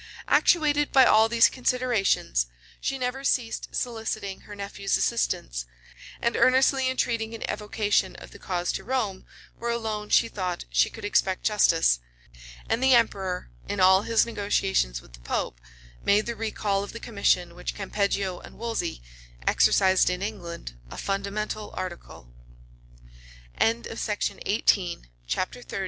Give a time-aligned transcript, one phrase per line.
[0.27, 2.47] Actuated by all these considerations,
[2.79, 5.67] she never ceased soliciting her nephew's assistance,
[6.19, 9.27] and earnestly entreating an evocation of the cause to Rome,
[9.59, 11.99] where alone, she thought, she could expect justice.
[12.67, 15.61] And the emperor, in all his negotiations with the pope,
[16.03, 19.03] made the recall of the commission which Campeggio and Wolsey
[19.45, 22.27] exercised in England a fundamental article.[*]
[22.95, 23.85] * Herbert, p.
[23.93, 24.75] 225.
[24.79, 25.45] Burnet, vol i.
[25.45, 25.53] p.
[25.57, 25.67] 69.